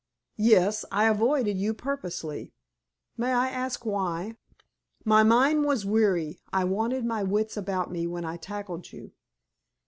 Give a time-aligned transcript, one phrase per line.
[0.41, 0.83] "Yes.
[0.91, 2.53] I avoided you purposely."
[3.17, 4.35] "May I ask, why?"
[5.05, 6.39] "My mind was weary.
[6.51, 9.11] I wanted my wits about me when I tackled you."